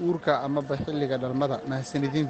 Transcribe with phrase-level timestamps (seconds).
[0.00, 2.28] uurka amaba xilliga dhalmada mahadsanidin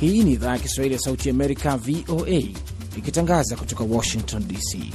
[0.00, 2.42] Hii ni idhaa ya Kiswahili ya Sauti Amerika, VOA,
[2.96, 4.92] ikitangaza kutoka Washington DC.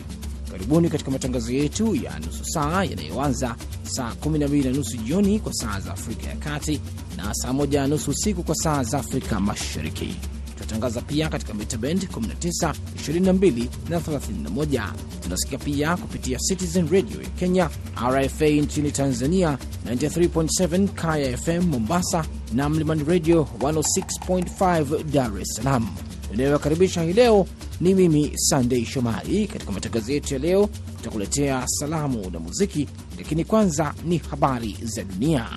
[0.51, 5.79] Karibuni katika matangazo yetu ya nusu saa yanayoanza saa 12 na nusu jioni kwa saa
[5.79, 6.81] za Afrika ya Kati
[7.17, 10.15] na saa 1 na nusu usiku kwa saa za Afrika Mashariki.
[10.63, 12.73] Tunatangaza pia katika mita bend 19,
[13.07, 14.93] 22 na 31.
[15.23, 17.69] Tunasikia pia kupitia Citizen Radio ya Kenya,
[18.09, 25.87] RFA nchini Tanzania 93.7, Kaya FM Mombasa na Mlimani Radio 106.5 Dar es Salaam.
[26.33, 27.47] Inayowakaribisha hii leo
[27.81, 29.47] ni mimi Sandei Shomari.
[29.47, 35.47] Katika matangazo yetu ya leo, tutakuletea salamu na muziki, lakini kwanza ni habari za dunia.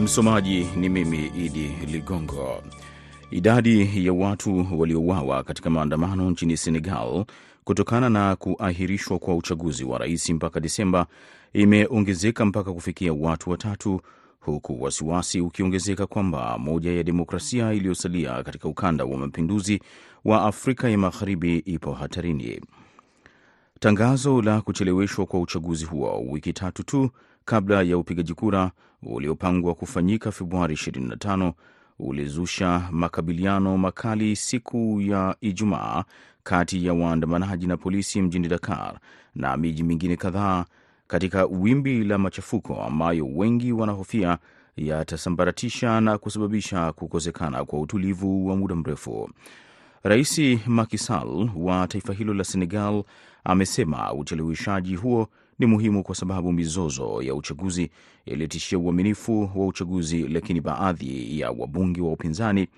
[0.00, 2.62] Msomaji ni mimi Idi Ligongo.
[3.30, 7.24] Idadi ya watu waliouawa katika maandamano nchini Senegal
[7.64, 11.06] kutokana na kuahirishwa kwa uchaguzi wa rais mpaka Disemba
[11.52, 14.00] imeongezeka mpaka kufikia watu watatu,
[14.40, 19.80] huku wasiwasi ukiongezeka kwamba moja ya demokrasia iliyosalia katika ukanda wa mapinduzi
[20.24, 22.60] wa Afrika ya Magharibi ipo hatarini.
[23.80, 27.10] Tangazo la kucheleweshwa kwa uchaguzi huo wiki tatu tu
[27.48, 28.70] kabla ya upigaji kura
[29.02, 31.52] uliopangwa kufanyika Februari 25
[31.98, 36.04] ulizusha makabiliano makali siku ya Ijumaa
[36.42, 38.98] kati ya waandamanaji na polisi mjini Dakar
[39.34, 40.64] na miji mingine kadhaa
[41.06, 44.38] katika wimbi la machafuko ambayo wengi wanahofia
[44.76, 49.30] yatasambaratisha na kusababisha kukosekana kwa utulivu wa muda mrefu.
[50.02, 53.04] Rais Macky Sall wa taifa hilo la Senegal
[53.44, 55.28] amesema ucheleweshaji huo
[55.58, 57.90] ni muhimu kwa sababu mizozo ya uchaguzi
[58.26, 62.68] ilitishia uaminifu wa uchaguzi, lakini baadhi ya wabunge wa upinzani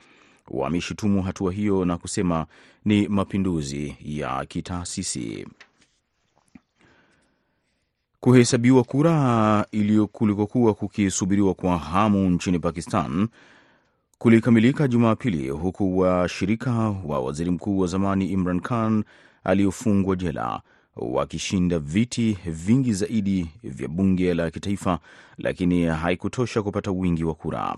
[0.50, 2.47] wameshutumu hatua hiyo na kusema
[2.84, 5.47] ni mapinduzi ya kitaasisi.
[8.20, 9.67] Kuhesabiwa kura
[10.12, 13.29] kulikokuwa kukisubiriwa kwa hamu nchini Pakistan
[14.19, 16.73] kulikamilika Jumapili, huku washirika
[17.05, 19.05] wa waziri mkuu wa zamani Imran Khan
[19.45, 20.63] aliyofungwa jela
[21.00, 24.98] wakishinda viti vingi zaidi vya bunge la kitaifa,
[25.38, 27.77] lakini haikutosha kupata wingi wa kura.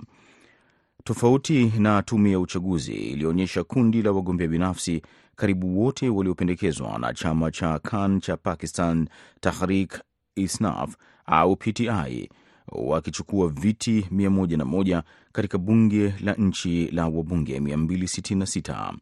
[1.05, 5.03] Tofauti na tume ya uchaguzi ilionyesha kundi la wagombea binafsi
[5.37, 9.09] karibu wote waliopendekezwa na chama cha Khan cha Pakistan
[9.41, 10.01] Tahrik
[10.37, 10.95] Isnaf
[11.27, 12.29] au PTI
[12.69, 18.93] wakichukua viti 101 katika bunge la nchi la wabunge 266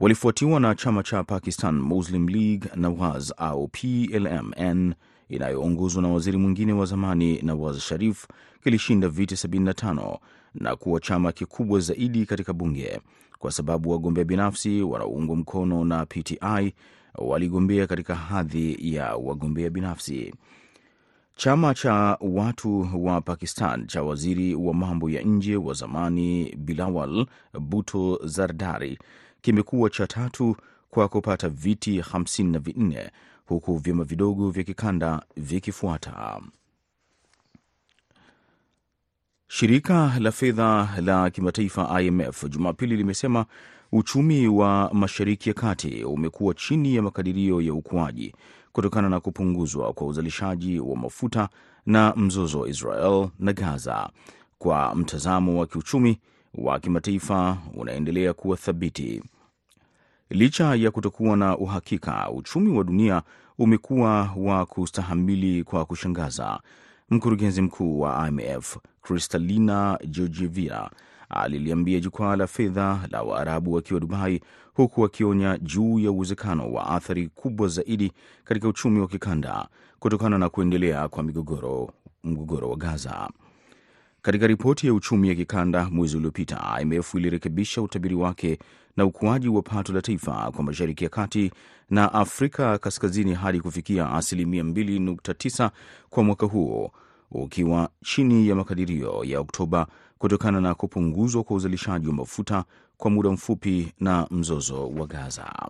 [0.00, 4.94] walifuatiwa na chama cha Pakistan Muslim League Nawaz au PLMN
[5.28, 8.26] inayoongozwa na waziri mwingine wa zamani Nawaz Sharif
[8.64, 10.18] kilishinda viti 75
[10.54, 13.00] na kuwa chama kikubwa zaidi katika bunge
[13.38, 16.74] kwa sababu wagombea binafsi wanaoungwa mkono na PTI
[17.14, 20.34] waligombea katika hadhi ya wagombea binafsi.
[21.36, 27.26] Chama cha watu wa Pakistan cha waziri wa mambo ya nje wa zamani Bilawal
[27.60, 28.98] Bhutto Zardari
[29.44, 30.56] kimekuwa cha tatu
[30.90, 33.10] kwa kupata viti 54
[33.46, 36.40] huku vyama vidogo vya kikanda vikifuata.
[39.48, 43.46] Shirika la fedha la kimataifa IMF Jumapili limesema
[43.92, 48.34] uchumi wa Mashariki ya Kati umekuwa chini ya makadirio ya ukuaji
[48.72, 51.48] kutokana na kupunguzwa kwa uzalishaji wa mafuta
[51.86, 54.10] na mzozo wa Israel na Gaza.
[54.58, 56.20] Kwa mtazamo wa kiuchumi
[56.54, 59.22] wa kimataifa unaendelea kuwa thabiti.
[60.34, 63.22] Licha ya kutokuwa na uhakika, uchumi wa dunia
[63.58, 66.60] umekuwa wa kustahamili kwa kushangaza.
[67.10, 70.90] Mkurugenzi mkuu wa IMF Kristalina Georgieva
[71.28, 74.40] aliliambia jukwaa la fedha la Waarabu wakiwa Dubai,
[74.74, 78.12] huku akionya juu ya uwezekano wa athari kubwa zaidi
[78.44, 79.68] katika uchumi wa kikanda
[79.98, 81.90] kutokana na kuendelea kwa migogoro,
[82.24, 83.28] mgogoro wa Gaza.
[84.24, 88.58] Katika ripoti ya uchumi ya kikanda mwezi uliopita, IMF ilirekebisha utabiri wake
[88.96, 91.50] na ukuaji wa pato la taifa kwa Mashariki ya Kati
[91.90, 95.70] na Afrika Kaskazini hadi kufikia asilimia 2.9
[96.10, 96.92] kwa mwaka huo,
[97.30, 99.86] ukiwa chini ya makadirio ya Oktoba
[100.18, 102.64] kutokana na kupunguzwa kwa uzalishaji wa mafuta
[102.96, 105.68] kwa muda mfupi na mzozo wa Gaza.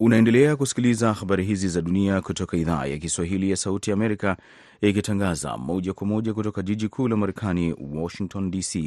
[0.00, 4.36] Unaendelea kusikiliza habari hizi za dunia kutoka idhaa ya Kiswahili ya Sauti ya Amerika
[4.80, 8.78] ikitangaza moja kwa moja kutoka jiji kuu la Marekani, Washington DC.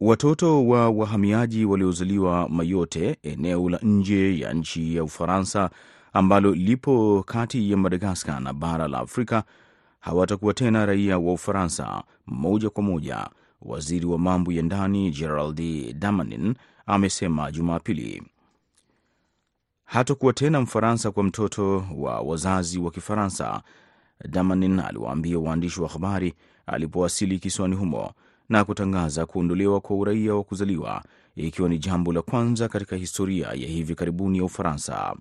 [0.00, 5.70] Watoto wa wahamiaji waliozaliwa Mayotte, eneo la nje ya nchi ya Ufaransa
[6.12, 9.42] ambalo lipo kati ya Madagaskar na bara la Afrika,
[10.00, 13.28] hawatakuwa tena raia wa Ufaransa moja kwa moja.
[13.62, 15.60] Waziri wa mambo ya ndani Gerald
[15.98, 16.54] Damanin
[16.86, 18.22] amesema Jumapili.
[19.90, 23.62] Hatakuwa tena Mfaransa kwa mtoto wa wazazi wa Kifaransa,
[24.28, 26.34] Damanin aliwaambia waandishi wa habari
[26.66, 28.12] alipowasili kisiwani humo
[28.48, 31.02] na kutangaza kuondolewa kwa uraia wa kuzaliwa,
[31.36, 35.16] ikiwa ni jambo la kwanza katika historia ya hivi karibuni ya Ufaransa.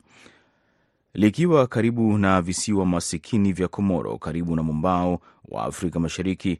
[1.14, 6.60] Likiwa karibu na visiwa masikini vya Komoro karibu na mwambao wa Afrika Mashariki,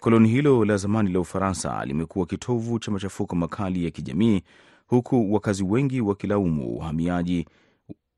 [0.00, 4.42] koloni hilo la zamani la Ufaransa limekuwa kitovu cha machafuko makali ya kijamii,
[4.88, 7.46] huku wakazi wengi wakilaumu uhamiaji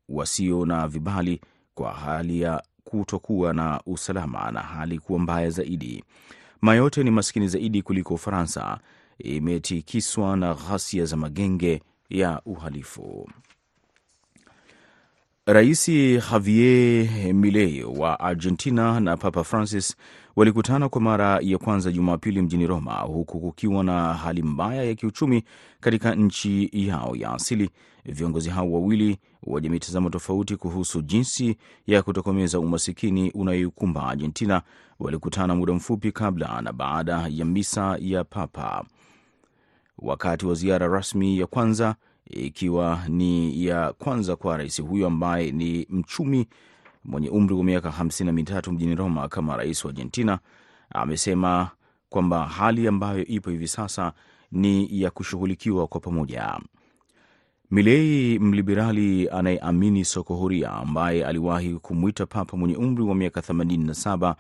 [0.08, 1.40] wasio na vibali
[1.74, 6.04] kwa hali ya kutokuwa na usalama na hali kuwa mbaya zaidi.
[6.60, 8.78] Mayote ni maskini zaidi kuliko Ufaransa,
[9.18, 13.28] imetikiswa na ghasia za magenge ya uhalifu.
[15.46, 19.96] Rais Javier Milei wa Argentina na Papa Francis
[20.36, 25.42] walikutana kwa mara ya kwanza Jumapili mjini Roma, huku kukiwa na hali mbaya ya kiuchumi
[25.80, 27.70] katika nchi yao ya asili.
[28.04, 31.56] Viongozi hao wawili wenye mitazamo tofauti kuhusu jinsi
[31.86, 34.62] ya kutokomeza umasikini unayoikumba Argentina
[35.00, 38.84] walikutana muda mfupi kabla na baada ya misa ya Papa
[39.98, 41.94] wakati wa ziara rasmi ya kwanza
[42.30, 46.46] ikiwa ni ya kwanza kwa rais huyo ambaye ni mchumi
[47.04, 50.38] mwenye umri wa miaka hamsini na mitatu mjini Roma kama rais wa Argentina.
[50.90, 51.70] Amesema
[52.08, 54.12] kwamba hali ambayo ipo hivi sasa
[54.52, 56.60] ni ya kushughulikiwa kwa pamoja.
[57.70, 64.34] Milei, mliberali anayeamini soko huria, ambaye aliwahi kumwita papa mwenye umri wa miaka 87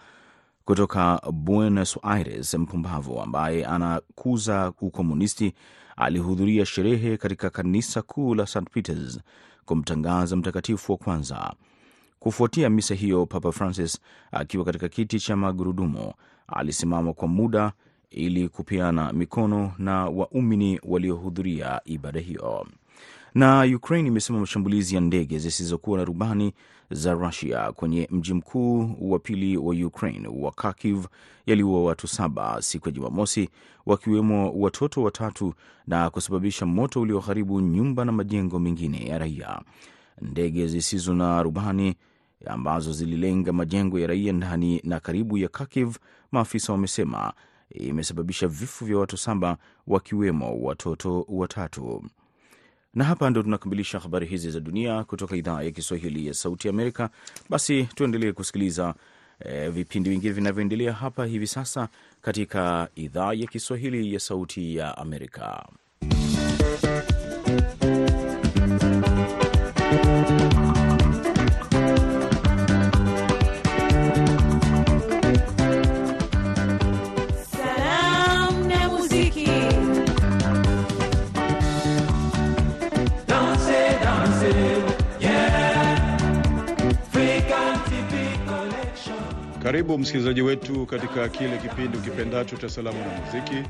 [0.64, 5.54] kutoka Buenos Aires mpumbavu, ambaye anakuza ukomunisti
[5.96, 9.20] alihudhuria sherehe katika kanisa kuu la St Peters
[9.64, 11.52] kumtangaza mtakatifu wa kwanza.
[12.24, 14.00] Kufuatia misa hiyo, Papa Francis
[14.32, 16.12] akiwa katika kiti cha magurudumu
[16.48, 17.72] alisimama kwa muda
[18.10, 22.66] ili kupeana mikono na waumini waliohudhuria ibada hiyo.
[23.34, 26.52] Na Ukraine imesema mashambulizi ya ndege zisizokuwa na rubani
[26.90, 31.06] za Rusia kwenye mji mkuu wa pili wa Ukraine wa Kharkiv
[31.46, 33.48] yaliua watu saba siku ya Jumamosi,
[33.86, 35.54] wakiwemo watoto watatu
[35.86, 39.60] na kusababisha moto ulioharibu nyumba na majengo mengine ya raia.
[40.22, 41.94] Ndege zisizo na rubani
[42.46, 45.96] ambazo zililenga majengo ya raia ndani na karibu ya Kharkiv,
[46.32, 47.32] maafisa wamesema,
[47.70, 49.56] imesababisha vifo vya watu saba,
[49.86, 52.02] wakiwemo watoto watatu
[52.94, 57.10] na hapa ndo tunakamilisha habari hizi za dunia kutoka idhaa ya Kiswahili ya Sauti Amerika.
[57.50, 58.94] Basi tuendelee kusikiliza
[59.40, 61.88] e, vipindi vingine vinavyoendelea hapa hivi sasa
[62.22, 65.66] katika idhaa ya Kiswahili ya Sauti ya Amerika.
[89.70, 93.68] Karibu msikilizaji wetu katika kile kipindi ukipendacho cha salamu na muziki.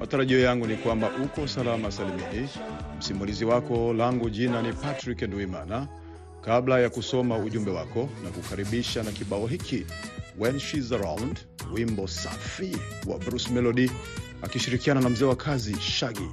[0.00, 2.48] Matarajio yangu ni kwamba uko salama salimini.
[2.98, 5.88] Msimulizi wako langu jina ni Patrick Nduimana.
[6.40, 9.86] Kabla ya kusoma ujumbe wako na kukaribisha na kibao hiki
[10.38, 11.38] When She's Around,
[11.72, 12.76] wimbo safi
[13.06, 13.90] wa Bruce Melody
[14.42, 16.28] akishirikiana na mzee wa kazi Shaggy.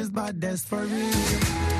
[0.00, 1.79] Is bad, that's for real.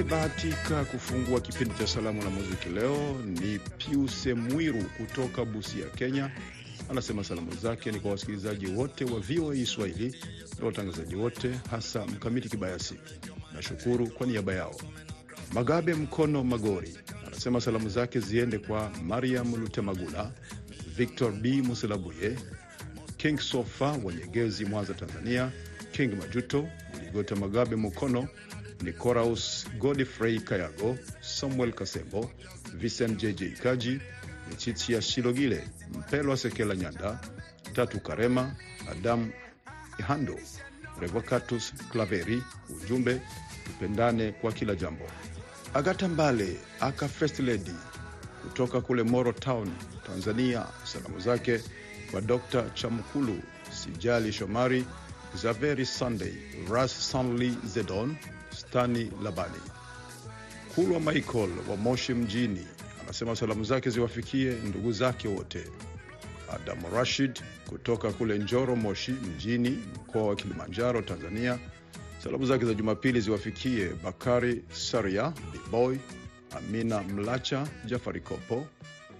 [0.00, 6.30] Aliyebahatika kufungua kipindi cha salamu na muziki leo ni Piuse Mwiru kutoka Busia, Kenya.
[6.90, 10.16] Anasema salamu zake ni kwa wasikilizaji wote wa VOA Swahili
[10.60, 12.94] na watangazaji wote, hasa Mkamiti Kibayasi.
[13.54, 14.74] Nashukuru kwa niaba yao.
[15.54, 20.32] Magabe Mkono Magori anasema salamu zake ziende kwa Mariam Lutemagula,
[20.96, 22.36] Victor B Muselabuye,
[23.16, 25.52] King Sofa wa Nyegezi, Mwanza, Tanzania,
[25.92, 26.68] King Majuto,
[27.04, 28.28] ligota Magabe Mukono,
[28.82, 32.30] Nicoraus Godfrey Kayago, Samuel Kasembo,
[32.74, 34.00] Vincent JJ Kaji,
[34.52, 37.20] Mchichia Shilogile, Mpelwa Sekela Nyanda,
[37.74, 38.56] Tatu Karema,
[38.90, 39.32] Adamu
[39.98, 40.38] Ihando,
[41.00, 42.42] Revocatus Claveri.
[42.82, 43.20] Ujumbe,
[43.64, 45.04] tupendane kwa kila jambo.
[45.74, 47.74] Agata Mbale aka First Lady
[48.42, 49.70] kutoka kule Moro Town,
[50.06, 50.66] Tanzania.
[50.84, 51.60] Salamu zake
[52.10, 52.70] kwa Dr.
[52.74, 54.84] Chamkulu, Sijali Shomari,
[55.34, 56.32] Zaveri Sunday,
[56.70, 58.16] Ras Sanli Zedon,
[58.70, 59.60] Stani Labani.
[60.74, 62.66] Kulwa Michael wa Moshi mjini
[63.04, 65.64] anasema salamu zake ziwafikie ndugu zake wote.
[66.54, 71.58] Adamu Rashid kutoka kule Njoro Moshi mjini, mkoa wa Kilimanjaro, Tanzania.
[72.24, 75.96] Salamu zake za Jumapili ziwafikie Bakari Saria, Biboy,
[76.56, 78.66] Amina Mlacha, Jafari Kopo,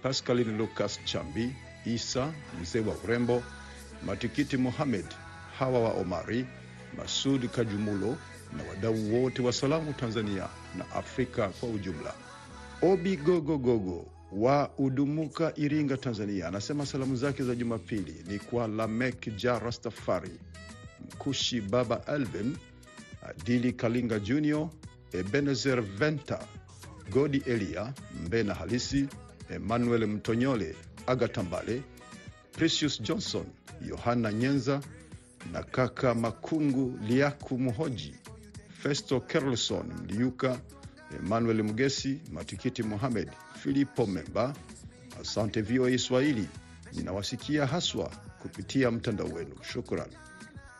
[0.03, 1.55] Pascalin Lucas Chambi,
[1.85, 3.43] Isa mzee wa urembo,
[4.05, 5.05] Matikiti Mohamed,
[5.59, 6.45] Hawa wa Omari,
[6.97, 8.17] Masud Kajumulo
[8.57, 12.13] na wadau wote wa salamu Tanzania na Afrika kwa ujumla.
[12.81, 19.35] Obi Gogo Gogo wa Udumuka, Iringa, Tanzania, anasema salamu zake za Jumapili ni kwa Lamek
[19.35, 20.31] Ja Rastafari,
[21.05, 22.57] Mkushi Baba Alvin,
[23.29, 24.69] Adili Kalinga Junior,
[25.13, 26.39] Ebenezer Venta,
[27.11, 27.93] Godi Elia
[28.25, 29.07] Mbena Halisi,
[29.49, 30.75] Emmanuel Mtonyole,
[31.07, 31.81] Agatambale,
[32.51, 33.45] Precious Johnson,
[33.89, 34.81] Yohana Nyenza
[35.53, 38.15] na kaka Makungu Liaku Muhoji,
[38.81, 40.59] Festo Carlson Mliuka,
[41.19, 43.29] Emmanuel Mgesi, Matikiti Mohamed,
[43.63, 44.53] Filipo Memba.
[45.21, 46.47] Asante VOA Swahili,
[46.93, 48.11] ninawasikia haswa
[48.41, 49.55] kupitia mtandao wenu.
[49.73, 50.09] Shukran.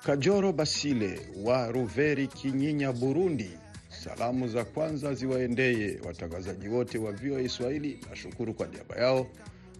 [0.06, 3.50] Kajoro Basile wa Ruveri, Kinyinya, Burundi.
[3.90, 8.00] Salamu za kwanza ziwaendeye watangazaji wote wa VOA Swahili.
[8.10, 9.28] Nashukuru kwa niaba yao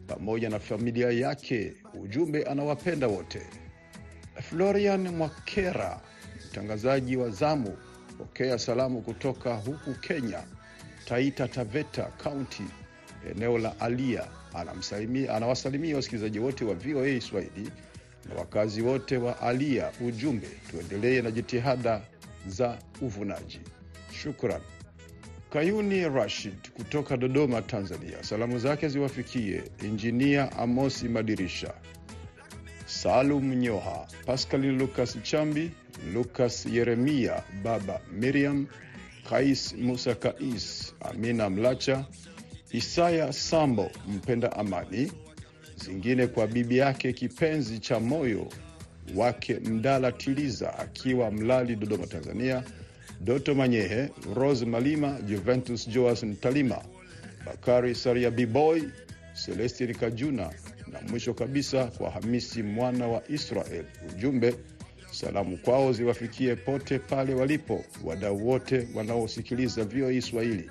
[0.08, 1.74] pamoja na familia yake.
[2.04, 3.42] Ujumbe anawapenda wote.
[4.42, 6.02] Florian Mwakera,
[6.52, 7.78] mtangazaji wa zamu,
[8.22, 10.44] pokea salamu kutoka huku Kenya,
[11.06, 12.64] Taita Taveta Kaunti,
[13.32, 14.28] eneo la Alia.
[15.30, 17.70] Anawasalimia wasikilizaji wote wa VOA Swahili
[18.30, 19.92] na wakazi wote wa Alia.
[20.08, 22.02] Ujumbe, tuendelee na jitihada
[22.48, 23.60] za uvunaji.
[24.24, 24.62] Shukran.
[25.50, 31.74] Kayuni Rashid kutoka Dodoma, Tanzania, salamu zake ziwafikie Injinia Amosi Madirisha,
[32.92, 35.72] Salum Nyoha, Pascalin Lucas Chambi,
[36.14, 38.68] Lucas Yeremia, Baba Miriam,
[39.30, 42.06] Kais Musa Kais, Amina Mlacha,
[42.74, 45.12] Isaya Sambo, mpenda amani,
[45.76, 48.48] zingine kwa bibi yake kipenzi cha moyo
[49.16, 52.64] wake Mdala Tiliza akiwa Mlali, Dodoma, Tanzania,
[53.22, 56.82] Doto Manyehe, Rose Malima, Juventus Joas Ntalima,
[57.46, 58.82] Bakari Saria, Biboy
[59.46, 60.52] Celestin Kajuna
[60.92, 63.86] na mwisho kabisa kwa Hamisi mwana wa Israel.
[64.10, 64.56] Ujumbe,
[65.12, 70.70] salamu kwao ziwafikie pote pale walipo wadau wote wanaosikiliza VOA Swahili.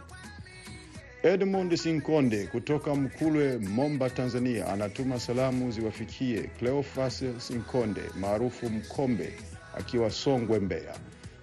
[1.23, 9.33] Edmund Sinkonde kutoka Mkulwe, Momba, Tanzania, anatuma salamu ziwafikie Cleofas Sinkonde maarufu Mkombe
[9.79, 10.97] akiwa Songwe, Mbeya,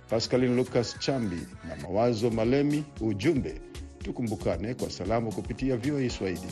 [0.10, 2.84] Pascaline Lucas Chambi na Mawazo Malemi.
[3.02, 3.62] Ujumbe,
[4.04, 6.48] tukumbukane kwa salamu kupitia VOA Swahili.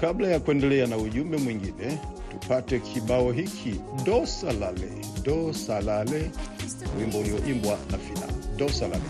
[0.00, 1.98] Kabla ya kuendelea na ujumbe mwingine,
[2.30, 4.88] tupate kibao hiki dosalale dosalale,
[5.24, 6.30] do salale,
[6.98, 8.26] wimbo ulioimbwa na Fina.
[8.56, 9.02] Do salale.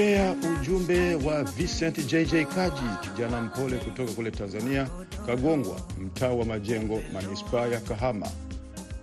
[0.00, 4.88] Na ujumbe wa Vincent JJ Kaji, kijana mpole kutoka kule Tanzania,
[5.26, 8.26] Kagongwa, mtaa wa Majengo, manispaa ya Kahama.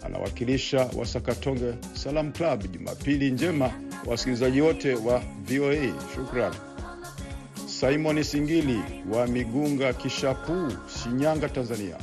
[0.05, 2.71] Anawakilisha Wasakatonge Salam Club.
[2.71, 3.71] Jumapili njema
[4.05, 6.53] wasikilizaji wote wa VOA, shukran.
[7.67, 8.79] Simon Singili
[9.11, 10.71] wa Migunga Kishapuu,
[11.03, 11.95] Shinyanga, Tanzania,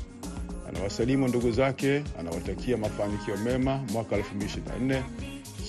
[0.68, 5.02] anawasalimu ndugu zake, anawatakia mafanikio mema mwaka 2024.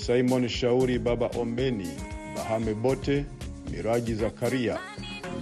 [0.05, 1.88] Simon Shauri, Baba Ombeni,
[2.36, 3.25] Bahame Bote,
[3.72, 4.80] Miraji Zakaria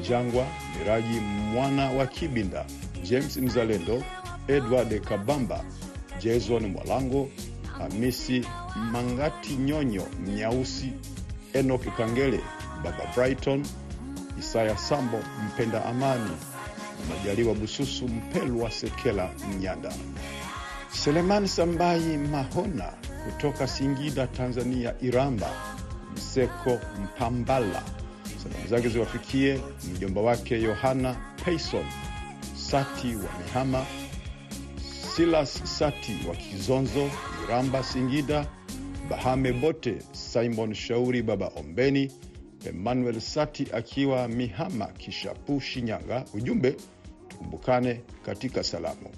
[0.09, 0.47] Jangwa,
[0.79, 2.65] Miraji mwana wa Kibinda,
[3.03, 4.03] James Mzalendo,
[4.47, 5.63] Edward Kabamba,
[6.19, 7.29] Jason Mwalango,
[7.77, 8.45] Hamisi
[8.91, 10.93] Mangati Nyonyo Mnyausi,
[11.53, 12.39] Enoch Kangele,
[12.83, 13.65] Baba Brighton,
[14.39, 16.31] Isaya Sambo mpenda amani,
[17.09, 19.93] Majaliwa Bususu Mpelwa Sekela Mnyanda,
[20.91, 22.93] Selemani Sambai Mahona
[23.25, 25.49] kutoka Singida Tanzania, Iramba
[26.15, 27.83] Mseko Mpambala.
[28.43, 29.59] Salamu zake ziwafikie
[29.95, 31.15] mjomba wake Yohana
[31.45, 31.85] Payson
[32.55, 33.85] Sati wa Mihama,
[35.15, 37.09] Silas Sati wa Kizonzo,
[37.45, 38.45] Iramba Singida,
[39.09, 42.11] Bahame Bote, Simon Shauri, Baba Ombeni,
[42.65, 46.25] Emmanuel Sati akiwa Mihama Kishapu, Shinyanga.
[46.33, 46.75] Ujumbe,
[47.27, 49.09] tukumbukane katika salamu.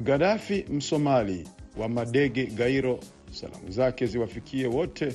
[0.00, 3.00] Gadafi Msomali wa Madege Gairo,
[3.32, 5.14] salamu zake ziwafikie wote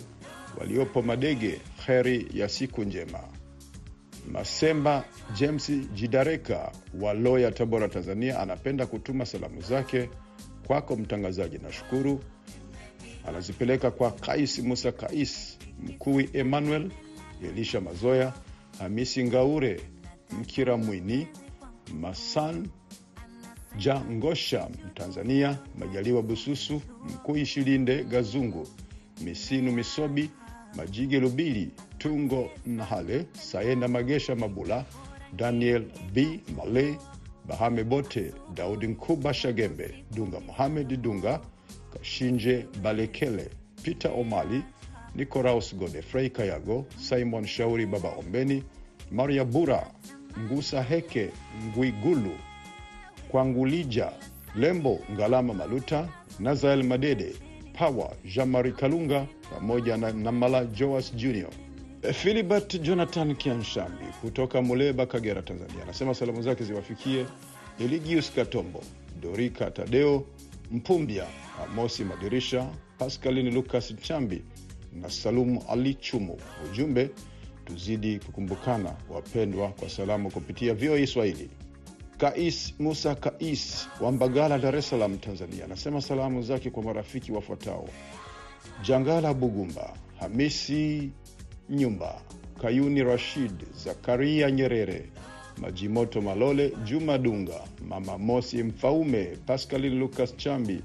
[0.60, 1.60] waliopo Madege.
[1.86, 3.20] Kheri ya siku njema.
[4.32, 5.04] Masemba
[5.36, 10.10] James Jidareka wa Loya, Tabora, Tanzania, anapenda kutuma salamu zake
[10.68, 11.58] kwako mtangazaji.
[11.58, 12.24] Nashukuru.
[13.28, 16.92] Anazipeleka kwa Kais Musa Kais, Mkui Emmanuel,
[17.44, 18.34] Elisha Mazoya,
[18.80, 19.82] Hamisi Ngaure,
[20.42, 21.28] Mkira Mwini,
[22.02, 22.68] Masan
[23.78, 24.00] Ja
[24.88, 26.82] Mtanzania, Majaliwa Bususu,
[27.14, 28.68] Mkui Shilinde, Gazungu,
[29.22, 30.30] Misinu Misobi,
[30.76, 34.86] Majige Lubili, Tungo Nahale, Saenda Magesha Mabula,
[35.36, 36.42] Daniel B.
[36.56, 36.98] Male,
[37.48, 41.40] Bahame Bote, Daudi Nkuba Shagembe, Dunga Mohamed Dunga,
[41.94, 43.50] Kashinje Balekele,
[43.84, 44.64] Peter Omali,
[45.16, 48.64] Nicoraus Godefrey Kayago, Simon Shauri, Baba Ombeni,
[49.12, 49.88] Maria Bura,
[50.40, 51.32] Ngusa Heke,
[51.68, 52.36] Ngwigulu,
[53.32, 54.12] Kwangulija,
[54.56, 56.10] Lembo Ngalama Maluta,
[56.40, 57.36] Nazael Madede,
[57.78, 61.50] Power Jamari Kalunga pamoja na Namala Joas Jr.
[62.14, 67.26] Philibert Jonathan Kianshambi kutoka Muleba, Kagera, Tanzania, anasema salamu zake ziwafikie
[67.80, 68.82] Eligius Katombo,
[69.22, 70.26] Dorika Tadeo
[70.72, 71.28] Mpumbya,
[71.64, 74.42] Amosi Madirisha, Pascaline Lucas Chambi
[74.94, 76.38] na Salumu Ali Chumu.
[76.72, 77.10] Ujumbe,
[77.66, 81.50] tuzidi kukumbukana wapendwa, kwa salamu kupitia VOA Swahili.
[82.18, 87.90] Kais Musa Kais wa Mbagala, Dar es Salaam, Tanzania, anasema salamu zake kwa marafiki wafuatao:
[88.84, 91.12] Jangala Bugumba, Hamisi
[91.70, 92.22] Nyumba,
[92.62, 93.52] Kayuni Rashid,
[93.84, 95.10] Zakaria Nyerere,
[95.62, 100.82] Majimoto Malole, Juma Dunga, Mama Mosi Mfaume, paskali Lucas Chambi,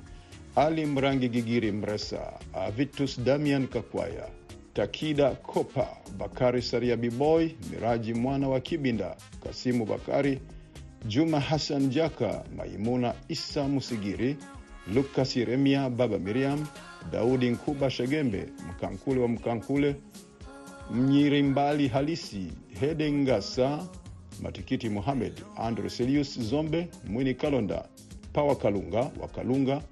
[0.56, 4.28] Ali Mrangi Gigiri Mresa, Avitus Damian Kakwaya,
[4.74, 5.88] Takida Kopa,
[6.18, 10.40] Bakari Saria Biboy, Miraji mwana wa Kibinda, Kasimu Bakari,
[11.08, 14.36] Juma Hassan Jaka, Maimuna Isa Musigiri,
[14.94, 16.66] Lukas Yeremia, Baba Miriam,
[17.12, 19.96] Daudi Nkuba Shegembe, Mkankule wa Mkankule,
[20.90, 23.88] Mnyirimbali Halisi, Hede Ngasa,
[24.42, 27.88] Matikiti Muhamed, Andre Selius Zombe, Mwini Kalonda,
[28.32, 29.82] Pawa Kalunga wa Kalunga,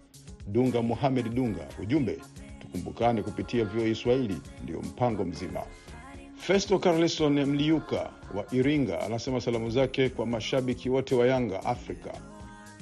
[0.46, 1.66] Dunga Muhamed Dunga.
[1.82, 2.18] Ujumbe,
[2.60, 5.62] tukumbukane kupitia VOA Swahili, ndio mpango mzima.
[6.38, 12.10] Festo Carlison Mliuka wa Iringa anasema salamu zake kwa mashabiki wote wa Yanga Afrika.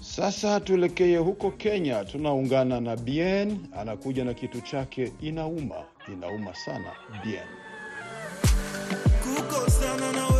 [0.01, 5.75] Sasa tuelekee huko Kenya, tunaungana na Bien, anakuja na kitu chake inauma,
[6.13, 6.93] inauma sana.
[7.25, 7.43] Bien.
[9.23, 10.36] kukosana na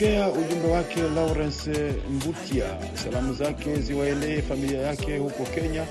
[0.00, 2.64] lakini ujumbe wake Lawrence Mbutia.
[2.94, 5.84] Salamu zake ziwaendee familia yake huko Kenya,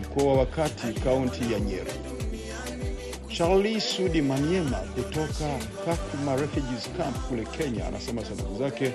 [0.00, 1.92] mkoa wa Kati, kaunti ya Nyeri.
[3.28, 8.92] Charli Sudi Maniema kutoka Kakuma Refugees Camp kule Kenya anasema salamu zake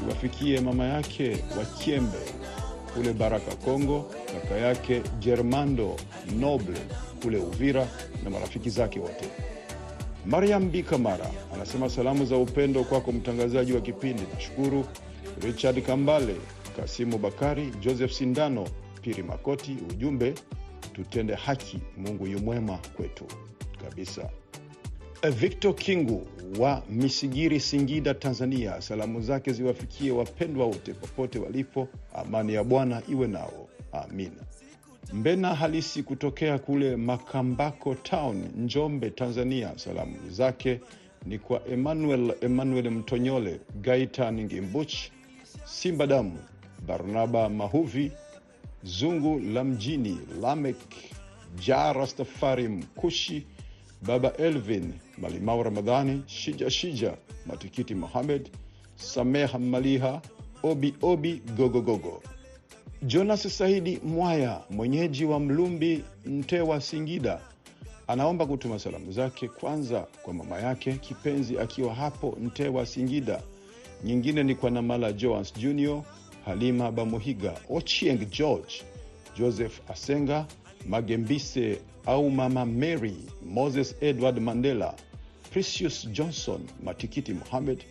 [0.00, 1.64] ziwafikie mama yake wa
[2.94, 4.10] kule Baraka Kongo,
[4.42, 5.96] kaka yake Germando
[6.40, 6.78] Noble
[7.22, 7.88] kule Uvira
[8.24, 9.28] na marafiki zake wote.
[10.26, 10.82] Mariam B.
[10.82, 14.22] Kamara anasema salamu za upendo kwako mtangazaji wa kipindi.
[14.34, 14.84] Nashukuru
[15.42, 16.36] Richard Kambale,
[16.76, 18.68] Kasimu Bakari, Joseph Sindano,
[19.02, 19.76] Piri Makoti.
[19.90, 20.34] Ujumbe,
[20.92, 23.24] tutende haki, Mungu yu mwema kwetu
[23.84, 24.30] kabisa.
[25.22, 26.26] Eh, Victor Kingu
[26.58, 31.88] wa Misigiri, Singida, Tanzania, salamu zake ziwafikie wapendwa wote popote walipo.
[32.14, 34.42] Amani ya Bwana iwe nao, amina.
[35.12, 39.78] Mbena halisi kutokea kule Makambako Town, Njombe, Tanzania.
[39.78, 40.80] Salamu zake
[41.26, 44.94] ni kwa Emmanuel Emmanuel Mtonyole, Gaitan Ngimbuch,
[45.64, 46.38] Simba Damu,
[46.86, 48.12] Barnaba Mahuvi,
[48.84, 50.76] Zungu la Mjini, Lamek
[51.66, 53.46] Jarastafari, Mkushi,
[54.02, 57.16] Baba Elvin Malimau, Ramadhani Shija Shija,
[57.46, 58.50] Matikiti Mohamed,
[58.96, 60.22] Sameha Maliha,
[60.62, 62.22] Obi Obi Gogogogo.
[63.02, 67.40] Jonas Saidi Mwaya, mwenyeji wa Mlumbi, Mtewa, Singida,
[68.06, 73.42] anaomba kutuma salamu zake kwanza kwa mama yake kipenzi akiwa hapo Mtewa, Singida.
[74.04, 76.02] Nyingine ni kwa Namala Joans Jr,
[76.44, 78.82] Halima Bamuhiga, Ochieng George,
[79.38, 80.46] Joseph Asenga,
[80.88, 84.94] Magembise au Mama Mary, Moses Edward Mandela,
[85.50, 87.84] Precious Johnson, Matikiti muhammed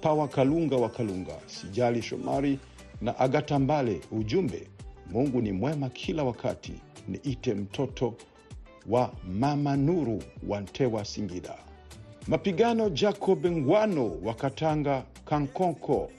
[0.00, 2.58] Pawa Kalunga wa Kalunga, Sijali Shomari
[3.00, 4.00] na Agata Mbale.
[4.12, 4.68] Ujumbe,
[5.10, 6.72] Mungu ni mwema kila wakati,
[7.08, 8.14] niite mtoto
[8.88, 11.54] wa Mama Nuru wa Ntewa, Singida.
[12.26, 16.10] Mapigano Jacob Ngwano wa Katanga Kankonko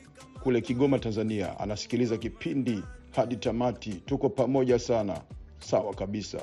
[0.43, 3.93] kule Kigoma, Tanzania, anasikiliza kipindi hadi tamati.
[3.93, 5.21] Tuko pamoja sana.
[5.59, 6.39] Sawa kabisa.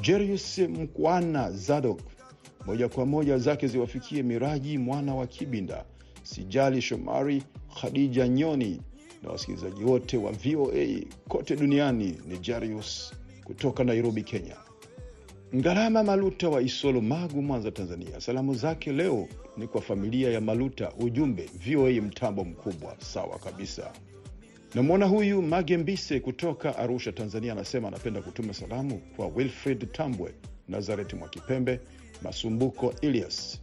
[0.00, 2.00] Jerius Mkwana Zadok,
[2.66, 5.84] moja kwa moja zake ziwafikie Miraji mwana wa Kibinda,
[6.22, 7.42] Sijali Shomari,
[7.80, 8.80] Khadija Nyoni
[9.24, 12.18] na wasikilizaji wote wa VOA kote duniani.
[12.28, 13.12] Ni Jarius
[13.44, 14.56] kutoka Nairobi, Kenya.
[15.56, 18.20] Ngarama Maluta wa Isolo, Magu, Mwanza, Tanzania.
[18.20, 20.92] Salamu zake leo ni kwa familia ya Maluta.
[21.00, 22.96] Ujumbe, VOA mtambo mkubwa.
[22.98, 23.92] Sawa kabisa.
[24.74, 30.34] Namwona huyu Magembise kutoka Arusha, Tanzania, anasema anapenda kutuma salamu kwa Wilfred Tambwe,
[30.68, 31.80] Nazaret Mwakipembe,
[32.22, 33.60] Masumbuko Elias,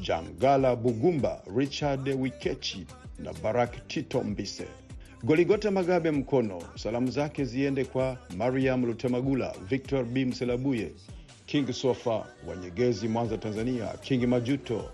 [0.00, 2.86] Jangala Bugumba, Richard Wikechi
[3.18, 4.83] na Barak Tito Mbise.
[5.24, 10.92] Goligota Magabe Mkono, salamu zake ziende kwa Mariam Lutemagula, Victor B Mselabuye,
[11.46, 14.90] King Sofa Wanyegezi, Mwanza, Tanzania, King Majuto,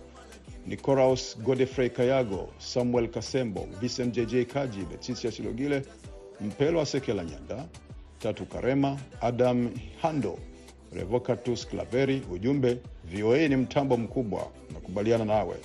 [0.66, 5.83] Nicoraus Godefrey Kayago, Samuel Kasembo, Vincent JJ Kaji, Betisia Silogile,
[6.40, 7.69] Mpelo Sekela Nyanda,
[8.19, 9.71] Tatu Karema, Adam
[10.03, 10.38] Hando,
[10.93, 12.23] Revocatus Claveri.
[12.33, 15.57] Ujumbe, VOA ni mtambo mkubwa, nakubaliana nawe.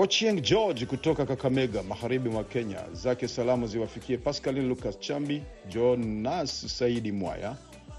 [0.00, 7.12] Ochieng George kutoka Kakamega, magharibi mwa Kenya, zake salamu ziwafikie Pascalin Lucas Chambi, Jonas Saidi
[7.12, 7.56] Mwaya,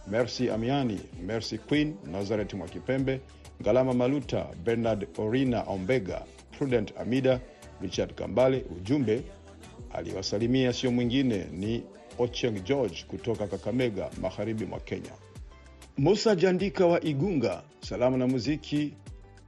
[0.08, 3.22] Mercy Amiani, Mercy Queen, Nazaret Mwakipembe,
[3.62, 6.24] Ngalama Maluta, Bernard Orina Ombega,
[6.58, 7.40] Prudent Amida,
[7.82, 8.66] Richard Kambale.
[8.78, 9.22] Ujumbe
[9.94, 11.84] aliwasalimia sio mwingine ni
[12.20, 15.12] Ochieng George kutoka Kakamega, magharibi mwa Kenya.
[15.98, 18.94] Musa Jandika wa Igunga, salamu na muziki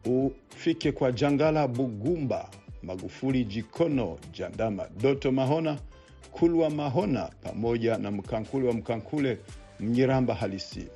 [0.06, 2.50] ufike kwa Jangala Bugumba,
[2.84, 5.78] Magufuli Jikono, Jandama Doto Mahona,
[6.32, 9.38] Kulwa Mahona pamoja na Mkankule wa Mkankule,
[9.80, 10.88] Mnyiramba halisi.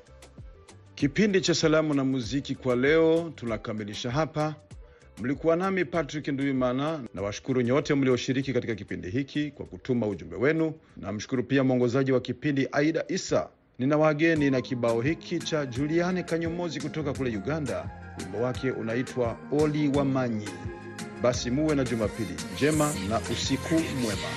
[0.95, 4.55] Kipindi cha salamu na muziki kwa leo tunakamilisha hapa.
[5.21, 10.73] Mlikuwa nami Patrick Nduimana na washukuru nyote mlioshiriki katika kipindi hiki kwa kutuma ujumbe wenu.
[10.97, 13.49] Namshukuru pia mwongozaji wa kipindi Aida Isa.
[13.79, 17.89] Nina wageni na kibao hiki cha Juliane Kanyomozi kutoka kule Uganda.
[18.19, 20.49] Wimbo wake unaitwa Oli wa Manyi.
[21.21, 24.27] Basi muwe na Jumapili njema na usiku mwema.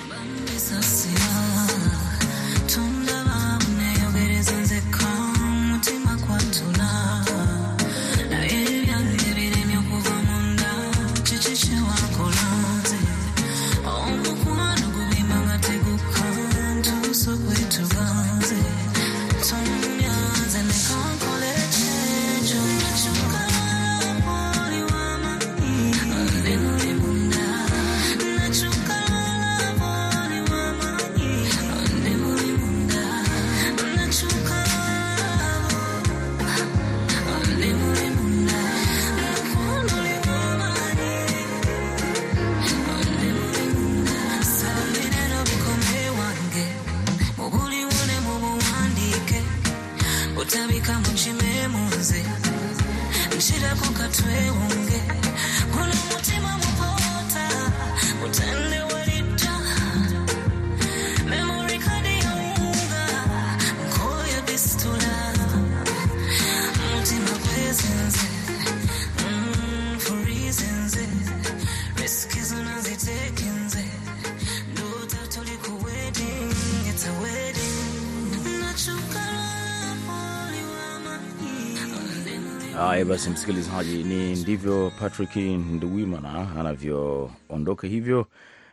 [82.91, 88.25] Haya basi, msikilizaji, ni ndivyo Patrick Nduwimana anavyoondoka hivyo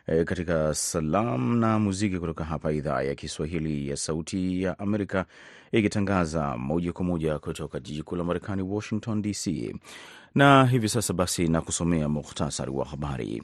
[0.07, 5.25] e, katika salamu na muziki kutoka hapa idhaa ya Kiswahili ya Sauti ya Amerika
[5.71, 9.75] ikitangaza moja kwa moja kutoka jiji kuu la Marekani, Washington DC.
[10.35, 13.43] Na hivi sasa basi na kusomea muhtasari wa habari.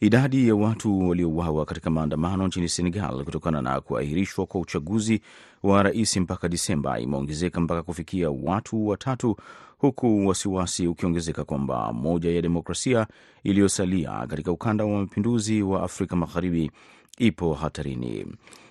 [0.00, 5.20] Idadi ya watu waliouawa katika maandamano nchini Senegal kutokana na kuahirishwa kwa uchaguzi
[5.62, 9.36] wa rais mpaka Disemba imeongezeka mpaka kufikia watu watatu,
[9.80, 13.06] huku wasiwasi ukiongezeka kwamba moja ya demokrasia
[13.44, 16.70] iliyosalia katika ukanda wa mapinduzi wa Afrika Magharibi
[17.18, 18.26] ipo hatarini.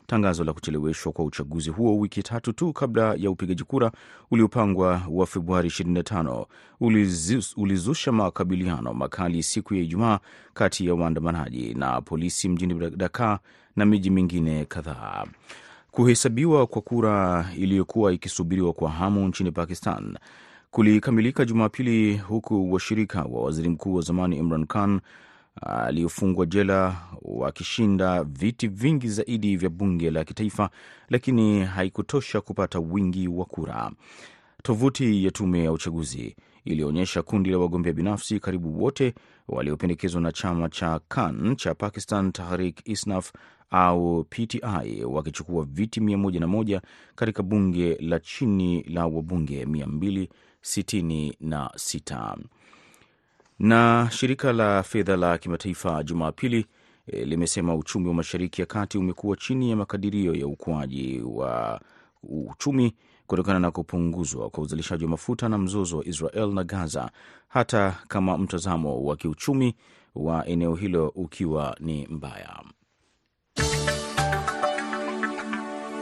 [0.07, 3.91] Tangazo la kucheleweshwa kwa uchaguzi huo wiki tatu tu kabla ya upigaji kura
[4.31, 6.45] uliopangwa wa Februari 25
[6.79, 10.19] ulizus, ulizusha makabiliano makali siku ya Ijumaa
[10.53, 13.39] kati ya waandamanaji na polisi mjini Dakar
[13.75, 15.25] na miji mingine kadhaa.
[15.91, 20.17] Kuhesabiwa kwa kura iliyokuwa ikisubiriwa kwa hamu nchini Pakistan
[20.71, 25.01] kulikamilika Jumapili, huku washirika wa waziri mkuu wa zamani Imran Khan
[25.61, 30.69] aliyofungwa jela wakishinda viti vingi zaidi vya bunge la kitaifa,
[31.09, 33.91] lakini haikutosha kupata wingi wa kura.
[34.63, 39.13] Tovuti ya tume ya uchaguzi ilionyesha kundi la wagombea binafsi karibu wote
[39.47, 43.31] waliopendekezwa na chama cha Khan cha Pakistan Tahrik Isnaf
[43.69, 46.81] au PTI wakichukua viti 101
[47.15, 49.65] katika bunge la chini la wabunge
[50.63, 52.37] 266
[53.59, 56.65] na shirika la fedha la kimataifa Jumapili
[57.07, 61.81] e, limesema uchumi wa Mashariki ya Kati umekuwa chini ya makadirio ya ukuaji wa
[62.23, 62.95] uchumi
[63.27, 67.11] kutokana na kupunguzwa kwa uzalishaji wa mafuta na mzozo wa Israel na Gaza,
[67.47, 69.75] hata kama mtazamo wa kiuchumi
[70.15, 72.63] wa eneo hilo ukiwa ni mbaya.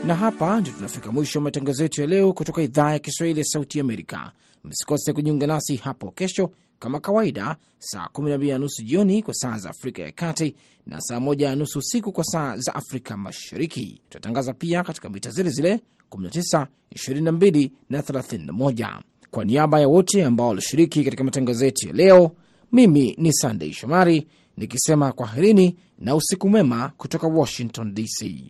[0.06, 3.46] Na hapa ndio tunafika mwisho wa matangazo yetu ya leo kutoka idhaa ya Kiswahili ya
[3.46, 4.32] Sauti Amerika.
[4.64, 9.70] Msikose kujiunga nasi hapo kesho kama kawaida, saa 12 na nusu jioni kwa saa za
[9.70, 14.02] Afrika ya Kati na saa 1 na nusu usiku kwa saa za Afrika Mashariki.
[14.10, 15.80] Tutatangaza pia katika mita zile zile
[16.12, 19.02] 19, 22 na 31.
[19.32, 22.32] Kwa niaba ya wote ambao walishiriki katika matangazo yetu ya leo,
[22.72, 28.48] mimi ni Sandei Shomari nikisema kwaherini na usiku mwema kutoka Washington DC.